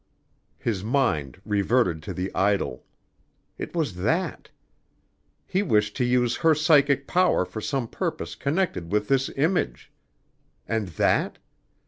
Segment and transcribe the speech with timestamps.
[0.57, 2.83] His mind reverted to the idol.
[3.59, 4.49] It was that.
[5.45, 9.91] He wished to use her psychic power for some purpose connected with this image.
[10.67, 11.37] And that?